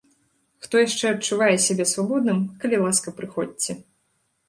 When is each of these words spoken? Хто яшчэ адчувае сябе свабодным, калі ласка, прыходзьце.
Хто 0.65 0.81
яшчэ 0.81 1.05
адчувае 1.17 1.51
сябе 1.67 1.89
свабодным, 1.93 2.43
калі 2.65 2.83
ласка, 2.89 3.17
прыходзьце. 3.23 3.81